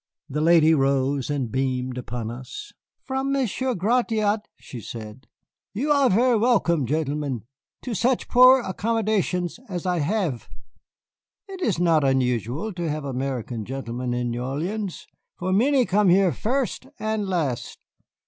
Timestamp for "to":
7.83-7.93, 12.73-12.89